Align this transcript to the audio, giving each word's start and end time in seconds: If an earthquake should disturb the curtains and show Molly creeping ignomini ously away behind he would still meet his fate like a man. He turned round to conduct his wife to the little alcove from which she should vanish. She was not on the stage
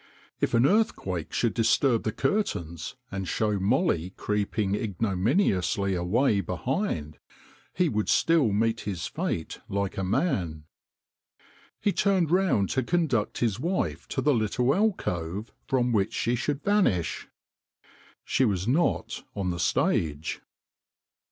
If 0.39 0.55
an 0.55 0.65
earthquake 0.65 1.31
should 1.31 1.53
disturb 1.53 2.01
the 2.01 2.11
curtains 2.11 2.95
and 3.11 3.27
show 3.27 3.59
Molly 3.59 4.09
creeping 4.17 4.73
ignomini 4.73 5.55
ously 5.55 5.93
away 5.93 6.41
behind 6.41 7.19
he 7.75 7.87
would 7.87 8.09
still 8.09 8.51
meet 8.51 8.79
his 8.79 9.05
fate 9.05 9.61
like 9.69 9.97
a 9.99 10.03
man. 10.03 10.63
He 11.79 11.93
turned 11.93 12.31
round 12.31 12.71
to 12.71 12.81
conduct 12.81 13.37
his 13.41 13.59
wife 13.59 14.07
to 14.07 14.21
the 14.21 14.33
little 14.33 14.73
alcove 14.73 15.51
from 15.67 15.91
which 15.91 16.13
she 16.13 16.33
should 16.33 16.63
vanish. 16.63 17.27
She 18.25 18.43
was 18.43 18.67
not 18.67 19.23
on 19.35 19.51
the 19.51 19.59
stage 19.59 20.41